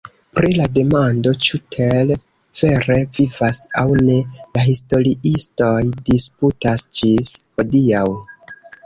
Pri 0.35 0.47
la 0.59 0.63
demando, 0.75 1.33
ĉu 1.47 1.57
Tell 1.75 2.13
vere 2.61 2.95
vivas 3.17 3.59
aŭ 3.81 3.83
ne, 4.07 4.15
la 4.57 4.63
historiistoj 4.69 5.75
disputas 6.09 6.87
ĝis 7.01 7.31
hodiaŭ. 7.61 8.03